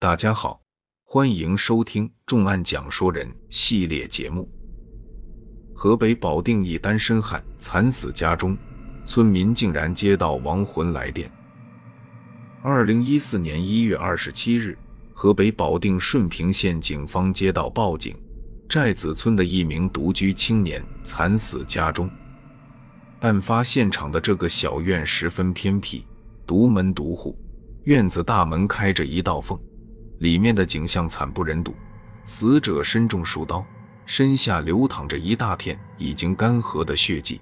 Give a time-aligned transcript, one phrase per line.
[0.00, 0.62] 大家好，
[1.02, 4.48] 欢迎收听《重案讲说人》系列节目。
[5.74, 8.56] 河北保定一单身汉惨死家中，
[9.04, 11.28] 村民竟然接到亡魂来电。
[12.62, 14.78] 二零一四年一月二十七日，
[15.12, 18.16] 河北保定顺平县警方接到报警，
[18.68, 22.08] 寨子村的一名独居青年惨死家中。
[23.18, 26.06] 案发现场的这个小院十分偏僻，
[26.46, 27.36] 独门独户，
[27.82, 29.58] 院子大门开着一道缝，
[30.18, 31.74] 里面的景象惨不忍睹。
[32.24, 33.64] 死者身中数刀，
[34.04, 37.40] 身下流淌着一大片已经干涸的血迹。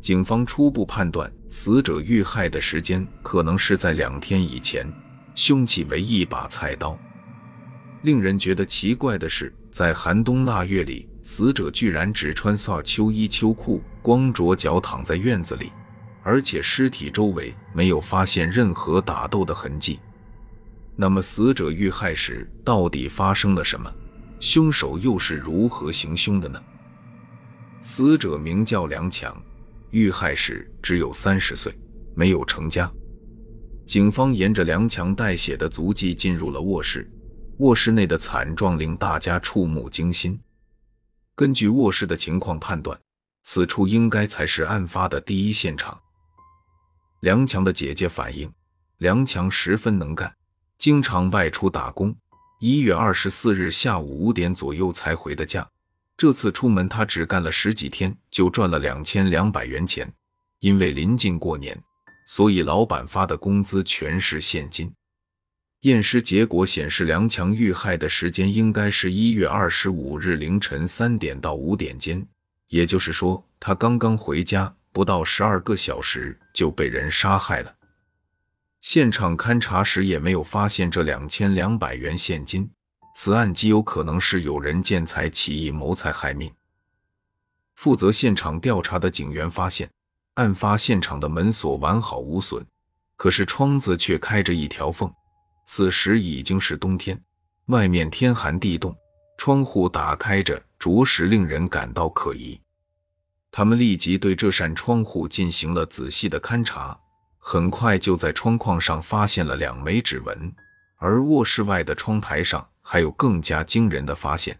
[0.00, 4.86] 警方初步判断，死者遇害的时间可能是在两天以前，
[5.34, 6.98] 凶器为一把菜刀。
[8.02, 11.08] 令人觉得奇怪的是，在寒冬腊月里。
[11.26, 15.72] 死者居然只穿褂秋衣秋裤，光着脚躺在院子里，
[16.22, 19.98] 而且尸体周围没有发现任何打斗的痕迹。
[20.96, 23.92] 那么，死者遇害时到底发生了什么？
[24.40, 26.62] 凶手又是如何行凶的呢？
[27.80, 29.42] 死者名叫梁强，
[29.90, 31.76] 遇害时只有三十岁，
[32.14, 32.90] 没有成家。
[33.86, 37.10] 警方沿着梁强带血的足迹进入了卧室，
[37.58, 40.38] 卧室内的惨状令大家触目惊心。
[41.34, 42.98] 根据卧室的情况判断，
[43.42, 46.00] 此处应该才是案发的第一现场。
[47.20, 48.52] 梁强的姐姐反映，
[48.98, 50.34] 梁强十分能干，
[50.78, 52.14] 经常外出打工。
[52.60, 55.68] 一月二十四日下午五点左右才回的家。
[56.16, 60.10] 这次出门他只干了十几天，就赚了两千两百元钱。
[60.60, 61.78] 因为临近过年，
[62.26, 64.90] 所以老板发的工资全是现金。
[65.80, 72.26] 验尸结果显示，梁强遇害的时间应该是一月二十五日凌晨三点到五点间，
[72.68, 77.74] 也就是说，他刚刚回家不到十二个小时就被人杀害了。
[78.84, 82.70] 现场勘查时也没有发现这两千两百元现金，
[83.16, 86.52] 此案极有可能是有人见财起意谋财害命。
[87.76, 89.90] 负责现场调查的警员发现，
[90.34, 92.62] 案发现场的门锁完好无损，
[93.16, 95.10] 可是窗子却开着一条缝。
[95.64, 97.18] 此时已经是冬天，
[97.68, 98.94] 外面天寒地冻，
[99.38, 102.60] 窗户打开着，着实令人感到可疑。
[103.50, 106.94] 他们立即对这扇窗户进行了仔细的勘查，
[107.46, 110.50] 很快就在窗框上发现了两枚指纹，
[110.96, 114.58] 而卧室外的窗台上还有更加惊人的发现。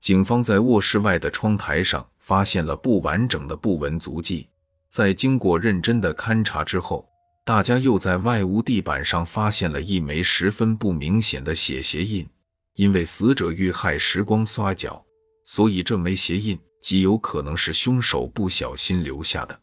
[0.00, 4.48] 警方在卧室外的窗台上发现了不完整的布纹足迹，
[4.90, 7.08] 在经过认真的勘查之后。
[7.44, 12.28] 大家又在外屋地板上发现了一枚十分不明显的血鞋印，
[12.74, 15.02] 因为死者遇害时光刷脚，
[15.46, 19.58] 所以这枚鞋印极有可能是凶手不小心留下的。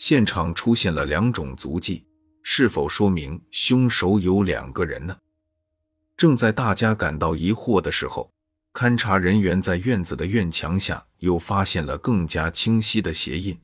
[0.00, 2.02] 现场出现了两种足迹，
[2.42, 5.14] 是否说明凶手有两个人呢？
[6.16, 8.32] 正在大家感到疑惑的时候，
[8.72, 13.54] 勘查人员在院子的院墙下又发现了更加清晰的鞋印。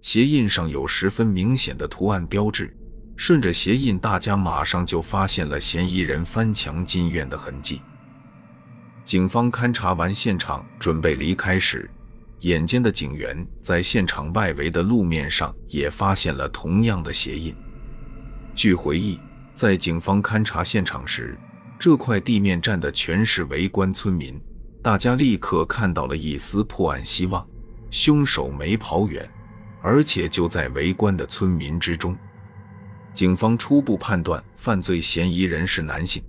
[0.00, 2.74] 鞋印上有十分明显的图案标志，
[3.14, 7.82] 顺着鞋印，大家马上就发现了嫌疑人翻墙进院的痕迹。
[9.04, 11.90] 警方勘查完现场，准备离开时，
[12.42, 17.54] 眼尖的警员在现场外围的路面上也发现了同样的鞋印。
[18.54, 19.20] 据回忆，
[19.54, 21.38] 在警方勘查现场时，
[21.78, 24.40] 这块地面站的全是围观村民，
[24.82, 27.46] 大家立刻看到了一丝破案希望，
[27.90, 29.28] 凶手没跑远。
[29.80, 32.16] 而且就在围观的村民之中，
[33.12, 36.22] 警方初步判断犯罪嫌疑人是男性，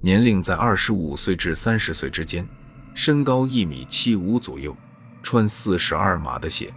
[0.00, 2.46] 年龄在二十五岁至三十岁之间，
[2.94, 4.76] 身高一米七五左右，
[5.22, 6.72] 穿四十二码的鞋。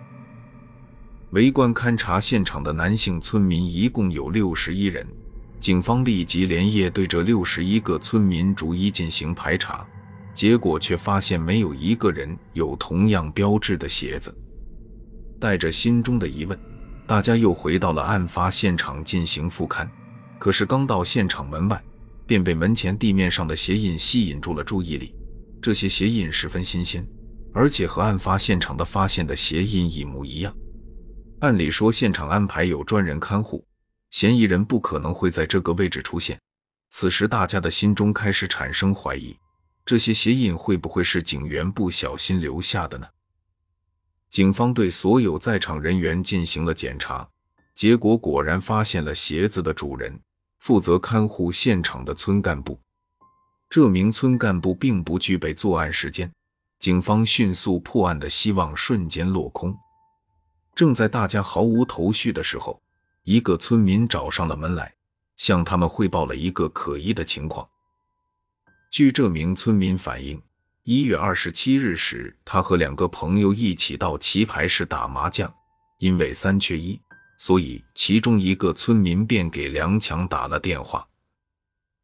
[1.31, 5.07] 围观勘察现场的男性村民一共有六十一人，
[5.59, 9.85] 警方立即连夜对这六十一个村民逐一进行排查，
[10.33, 14.33] 结果却发现没有一个人有同样标志的鞋子。
[15.39, 16.57] 带着心中的疑问，
[17.07, 19.87] 大家又回到了案发现场进行复勘。
[20.37, 21.83] 可是刚到现场门外，
[22.27, 25.15] 便被门前地面上的鞋印吸引住了注意力。
[25.61, 27.05] 这些鞋印十分新鲜，
[27.53, 30.55] 而且和案发现场的发现的鞋印一模一样。
[31.39, 33.65] 按理说，现场安排有专人看护，
[34.11, 36.39] 嫌疑人不可能会在这个位置出现。
[36.89, 39.35] 此时，大家的心中开始产生怀疑：
[39.85, 43.07] 这些鞋印会不会是警员不小心留下的呢？
[44.29, 47.27] 警方对所有在场人员进行了检查，
[47.75, 50.19] 结果果然发现了鞋子的主人——
[50.61, 52.79] 负责看护现场的村干部。
[53.69, 56.31] 这名村干部并不具备作案时间，
[56.83, 59.73] 警方迅速破案的希望瞬间落空。
[60.75, 62.77] 正在大家毫无头绪的时候，
[63.23, 64.93] 一个村民找上了门来，
[65.37, 67.65] 向他们汇报了一个可疑的情况。
[68.91, 70.41] 据这名村民反映，
[70.83, 75.49] 一月二十七日时，他和两个朋友一起到棋牌室打麻将，
[75.99, 76.99] 因为三缺一，
[77.39, 81.07] 所以其中一个村民便给梁强打了电话。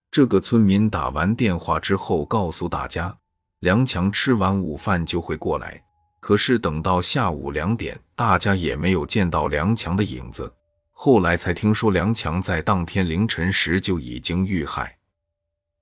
[0.10, 3.18] 这个村民打完电话之后，告诉大家，
[3.60, 5.82] 梁强吃完午饭就会过来。
[6.20, 10.54] 可是等到下午两点，大家也没有见到梁强的影子。
[10.92, 14.98] 后来才听说，梁强在当天凌晨时就已经遇害。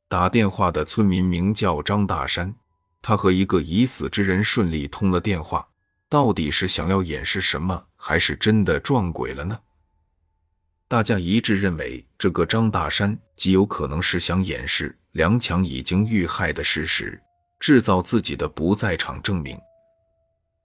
[0.08, 2.54] 打电话的村民名叫张大山，
[3.02, 5.68] 他和一个已死之人顺利通了电话。
[6.08, 9.60] 到底是想要掩饰什么，还是真的撞鬼了呢？
[10.88, 17.22] 大家一致认为，这个张大山极有可能是想掩饰梁强已经遇害的事实，
[17.60, 19.58] 制造自己的不在场证明。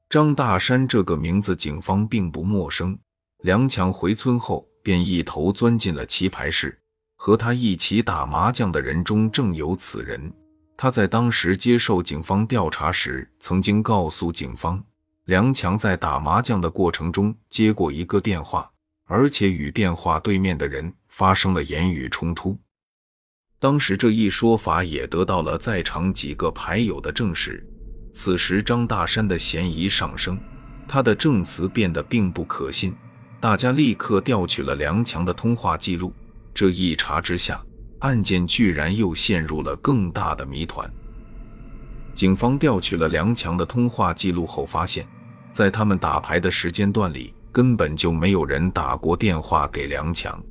[0.09, 2.99] 张大山这个名字，警方并不陌生。
[3.43, 6.79] 梁强回村后，便一头钻进了棋牌室，
[7.17, 10.33] 和他一起打麻将的人中正有此人。
[10.77, 14.85] 他在当时接受警方调查时，曾经告诉警方，
[15.25, 18.69] 梁强在打麻将的过程中接过一个电话。
[19.05, 22.59] 而且与电话对面的人发生了言语冲突。
[23.62, 27.64] 当时这一说法也得到了在场几个牌友的证实。
[28.12, 30.37] 此时张大山的嫌疑上升，
[30.88, 32.93] 他的证词变得并不可信。
[33.38, 36.12] 大家立刻调取了梁强的通话记录。
[36.53, 37.62] 这一查之下，
[38.00, 40.93] 案件居然又陷入了更大的谜团。
[42.12, 45.06] 警方调取了梁强的通话记录后，发现，
[45.53, 47.32] 在他们打牌的时间段里。
[47.53, 50.43] 根本就没有人打过电话给梁强。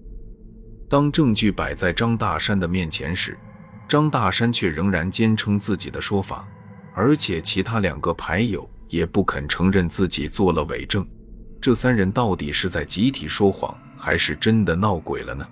[0.91, 3.37] 当证据摆在张大山的面前时，
[3.87, 6.45] 张大山却仍然坚称自己的说法，
[6.93, 11.07] 而且其他两个牌友也不肯承认自己做了伪证。
[11.61, 15.47] 这三人到底是在集体说谎，还是真的闹鬼了呢？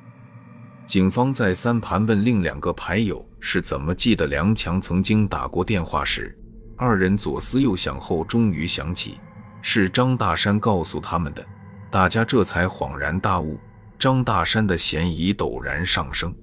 [0.86, 6.38] 警方再三盘问另两个牌友是怎么记得梁强曾经打过电话时，
[6.75, 9.18] 二人左思右想后，终于想起。
[9.62, 11.45] 是张大山告诉他们的，
[11.89, 13.57] 大家这才恍然大悟，
[14.00, 16.34] 张大山的嫌疑陡然上升。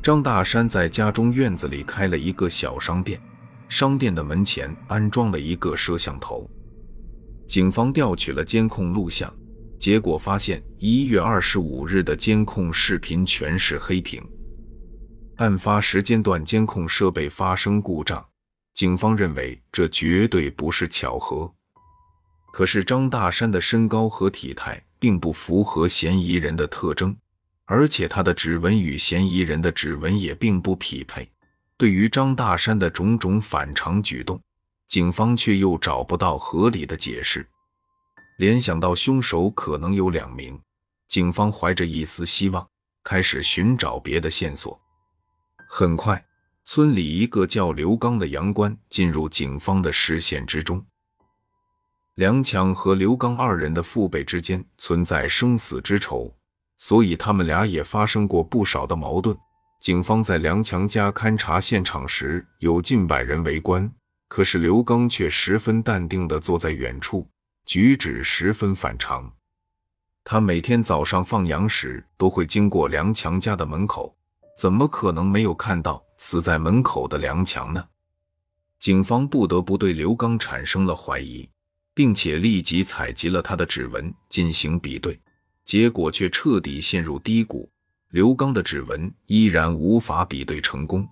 [0.00, 3.20] 张大山在家中院子里开了一个小商店，
[3.68, 6.48] 商店的门前安装了一个摄像头。
[7.48, 9.30] 警方调取了监控录像，
[9.76, 14.22] 结果发现一月二十五日的监控视频全是黑屏，
[15.36, 18.24] 案发时间段监控设备发生故障。
[18.72, 21.52] 警方认为这绝对不是巧合。
[22.52, 27.16] 可是张大山的身高和体态并不符合嫌疑人的特征，
[27.64, 31.28] 而且他的指纹与嫌疑人的指纹也并不匹配。
[31.76, 34.38] 对于张大山的种种反常举动，
[34.86, 37.48] 警方却又找不到合理的解释。
[38.38, 40.60] 联想到凶手可能有两名，
[41.08, 42.68] 警方怀着一丝希望，
[43.02, 44.78] 开始寻找别的线索。
[45.68, 46.22] 很快，
[46.64, 50.84] 村里一个叫刘刚的阳官进入警方的视线之中。
[52.16, 56.34] 梁强和刘刚二人的父辈之间存在生死之仇，
[56.76, 59.36] 所以他们俩也发生过不少的矛盾。
[59.80, 63.90] 警方在梁强家勘察现场时，有近百人围观，
[64.28, 67.26] 可是刘刚却十分淡定地坐在远处，
[67.64, 69.32] 举止十分反常。
[70.22, 74.14] 他每天早上放羊时都会经过梁强家的门口，
[74.58, 77.82] 怎么可能没有看到死在门口的梁强呢？
[78.78, 81.48] 警方不得不对刘刚产生了怀疑。
[81.94, 85.20] 并且立即采集了他的指纹进行比对，
[85.64, 87.70] 结果却彻底陷入低谷。
[88.10, 91.08] 刘刚的指纹依然无法比对成功，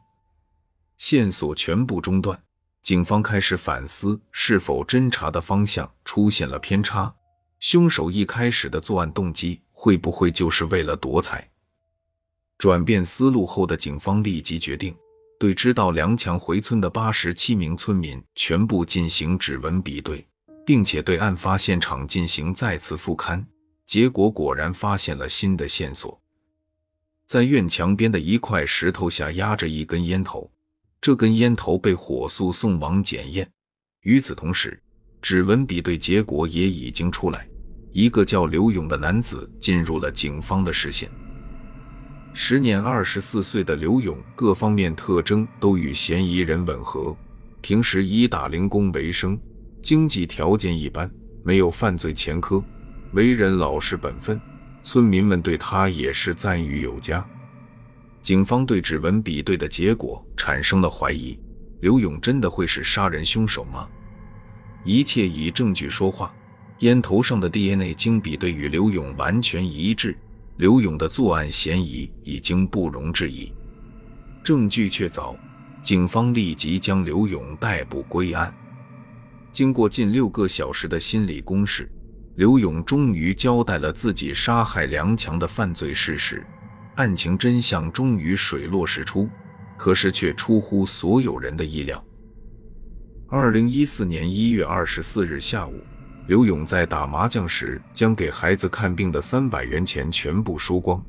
[0.97, 2.41] 线索全部中断。
[2.83, 7.15] 警方开始反思，是否侦查的方向出现了偏差？
[7.61, 11.49] 凶手一开始的作案动机会不会就是为了夺财？
[12.57, 14.97] 转变思路后的警方立即决定，
[15.39, 20.27] 对知道梁强回村的八十七名村民全部进行指纹比对。
[20.69, 23.43] 并且对案发现场进行再次复勘，
[23.87, 26.21] 结果果然发现了新的线索。
[27.25, 30.51] 在院墙边的一块石头下压着一根烟头，
[31.01, 33.51] 这根烟头被火速送往检验。
[34.03, 34.79] 与此同时，
[35.23, 37.49] 指纹比对结果也已经出来，
[37.91, 41.11] 一个叫刘勇的男子进入了警方的视线。
[42.35, 47.17] 时年二十四岁的刘勇，各方面特征都与嫌疑人吻合，
[47.63, 49.41] 平时以打零工为生。
[49.83, 51.11] 经济条件一般，
[51.43, 52.63] 没有犯罪前科，
[53.13, 54.41] 为人老实本分，
[54.83, 57.27] 村民们对他也是赞誉有加。
[58.21, 61.39] 警方对指纹比对的结果产生了怀疑：
[61.81, 63.89] 刘勇真的会是杀人凶手吗？
[64.85, 66.35] 一切以证据说话。
[66.81, 70.17] 烟头上的 DNA 经比对与刘勇完全一致，
[70.59, 73.53] 刘勇的作案嫌疑已经不容置疑，
[74.45, 75.37] 证据确凿，
[75.83, 78.55] 警方立即将刘勇逮捕归案。
[79.53, 81.91] 经过近六个小时的心理攻势，
[82.37, 86.47] 刘勇终于交代了自己杀害梁强的犯罪事实，
[86.97, 89.29] 案情真相终于水落石出。
[89.81, 92.05] 可是却出乎所有人的意料。
[93.29, 95.81] 二零一四年一月二十四日下午，
[96.27, 101.01] 刘勇在打麻将时将给孩子看病的三百元钱全部输光。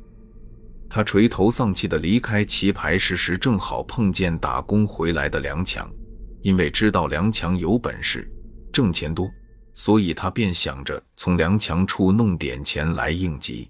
[0.88, 5.90] 他垂头丧气地离开棋牌室时，正好碰见打工回来的梁强。
[6.42, 8.32] 因为知道梁强有本事，
[8.72, 9.30] 挣钱多，
[9.74, 13.70] 所以他便想着从梁强处弄点钱来应急。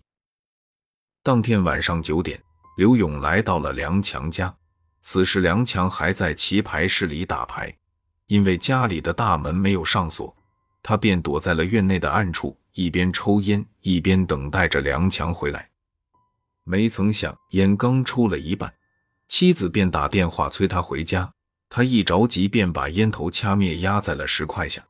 [1.23, 2.41] 当天晚上九点，
[2.77, 4.55] 刘勇来到了梁强家。
[5.01, 7.75] 此时，梁强还在棋牌室里打牌，
[8.27, 10.35] 因为家里的大门没有上锁，
[10.83, 15.69] 他便躲在了院内的暗处，一边抽烟一边等待着梁强回来。
[16.63, 18.71] 没曾想，烟刚抽了一半，
[19.27, 21.33] 妻子便打电话催他回家。
[21.69, 24.83] 他一着急，便把烟头掐灭，压在了石块下。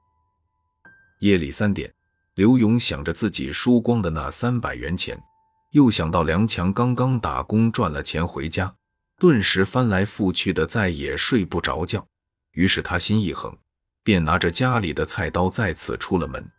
[1.19, 1.93] 夜里三点，
[2.35, 5.21] 刘勇想着自己输光的那三百元钱，
[5.71, 8.73] 又想到梁强刚刚打工赚了钱回家。
[9.19, 12.07] 顿时翻来覆去的，再也睡不着觉。
[12.53, 13.53] 于是他心一横，
[14.01, 16.49] 便拿着家里的菜刀再次出了门。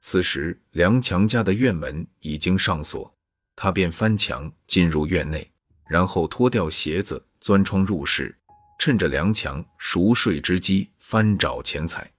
[0.00, 3.14] 此时梁强家的院门已经上锁，
[3.54, 5.52] 他便翻墙进入院内，
[5.86, 8.34] 然后脱掉鞋子，钻窗入室，
[8.78, 12.10] 趁着梁强熟睡之机翻找钱财。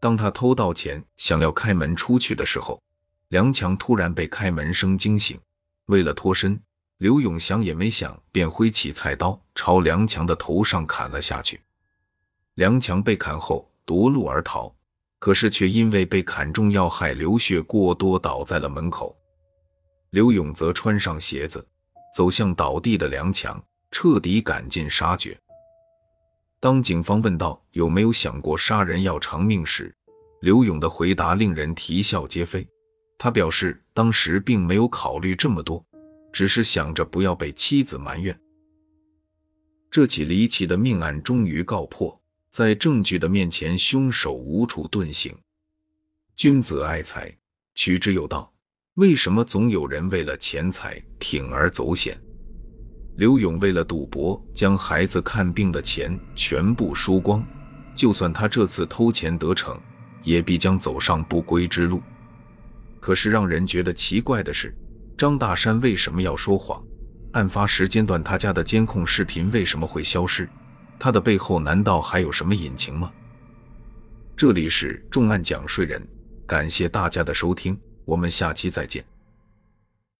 [0.00, 2.80] 当他偷到钱，想要开门出去的时候，
[3.28, 5.38] 梁强突然被开门声惊醒，
[5.86, 6.60] 为了脱身。
[6.98, 11.60] 刘勇想也没想，便挥起菜刀朝梁强的头上砍了下去。
[12.54, 14.74] 梁强被砍后夺路而逃，
[15.18, 19.14] 可是却因为被砍中要害，流血过多，倒在了门口。
[20.08, 21.66] 刘勇则穿上鞋子，
[22.14, 23.62] 走向倒地的梁强，
[23.98, 25.34] 彻底赶尽杀绝。
[26.60, 29.90] 当警方问到有没有想过杀人要偿命时，
[30.42, 32.68] 刘勇的回答令人啼笑皆非。
[33.16, 35.82] 他表示，当时并没有考虑这么多。
[36.30, 38.38] 只是想着不要被妻子埋怨。
[39.90, 45.34] 这起离奇的命案终于告破，在证据的面前，凶手无处遁形。
[46.34, 47.34] 君子爱财，
[47.74, 48.52] 取之有道。
[48.96, 52.20] 为什么总有人为了钱财铤而走险？
[53.16, 57.44] 刘勇为了赌博，将孩子看病的钱全部输光。
[57.94, 59.80] 就算他这次偷钱得逞，
[60.22, 62.02] 也必将走上不归之路。
[63.00, 64.74] 可是让人觉得奇怪的是。
[65.16, 66.82] 张大山为什么要说谎？
[67.32, 70.46] 案发时间段他家的监控视频为什么会消失？
[70.98, 73.10] 他的背后难道还有什么隐情吗？
[74.36, 76.06] 这里是重案讲税人，
[76.46, 79.02] 感谢大家的收听，我们下期再见。